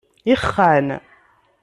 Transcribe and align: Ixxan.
Ixxan. 0.33 0.87